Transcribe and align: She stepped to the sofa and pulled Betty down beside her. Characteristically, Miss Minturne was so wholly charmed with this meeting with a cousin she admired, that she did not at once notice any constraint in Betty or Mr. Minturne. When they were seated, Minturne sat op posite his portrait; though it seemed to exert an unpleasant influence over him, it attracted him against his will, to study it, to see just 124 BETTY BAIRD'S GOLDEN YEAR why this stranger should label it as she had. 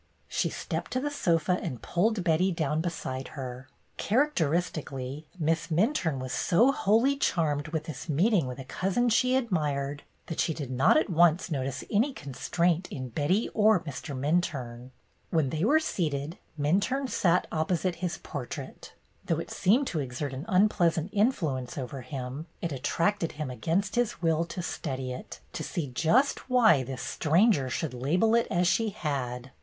She 0.27 0.49
stepped 0.49 0.89
to 0.93 0.99
the 0.99 1.11
sofa 1.11 1.59
and 1.61 1.79
pulled 1.79 2.23
Betty 2.23 2.51
down 2.51 2.81
beside 2.81 3.27
her. 3.37 3.67
Characteristically, 3.97 5.27
Miss 5.37 5.67
Minturne 5.67 6.17
was 6.17 6.33
so 6.33 6.71
wholly 6.71 7.15
charmed 7.15 7.67
with 7.67 7.83
this 7.83 8.09
meeting 8.09 8.47
with 8.47 8.57
a 8.57 8.63
cousin 8.63 9.09
she 9.09 9.35
admired, 9.35 10.01
that 10.25 10.39
she 10.39 10.55
did 10.55 10.71
not 10.71 10.97
at 10.97 11.11
once 11.11 11.51
notice 11.51 11.83
any 11.91 12.13
constraint 12.13 12.87
in 12.89 13.09
Betty 13.09 13.47
or 13.53 13.81
Mr. 13.83 14.17
Minturne. 14.17 14.89
When 15.29 15.51
they 15.51 15.63
were 15.63 15.79
seated, 15.79 16.39
Minturne 16.59 17.07
sat 17.07 17.45
op 17.51 17.69
posite 17.69 17.97
his 17.97 18.17
portrait; 18.17 18.93
though 19.27 19.37
it 19.37 19.51
seemed 19.51 19.85
to 19.85 19.99
exert 19.99 20.33
an 20.33 20.45
unpleasant 20.47 21.11
influence 21.13 21.77
over 21.77 22.01
him, 22.01 22.47
it 22.59 22.71
attracted 22.71 23.33
him 23.33 23.51
against 23.51 23.93
his 23.93 24.19
will, 24.19 24.45
to 24.45 24.63
study 24.63 25.13
it, 25.13 25.41
to 25.53 25.61
see 25.61 25.91
just 25.91 26.49
124 26.49 26.49
BETTY 26.49 26.87
BAIRD'S 26.89 27.17
GOLDEN 27.19 27.37
YEAR 27.37 27.41
why 27.43 27.49
this 27.51 27.69
stranger 27.69 27.69
should 27.69 27.93
label 27.93 28.33
it 28.33 28.47
as 28.49 28.67
she 28.67 28.89
had. 28.89 29.51